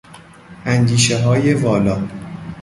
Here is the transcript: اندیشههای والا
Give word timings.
اندیشههای 0.65 1.53
والا 1.53 2.07